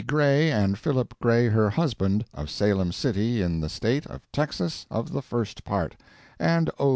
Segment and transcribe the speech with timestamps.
[0.07, 5.11] Gray And Philip Gray, her husband, Of Salem City in the State Of Texas, of
[5.11, 5.95] the first part,
[6.39, 6.89] And O.